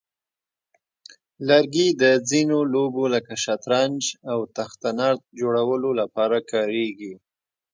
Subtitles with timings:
[1.47, 7.13] لرګي د ځینو لوبو لکه شطرنج او تخته نرد جوړولو لپاره کارېږي.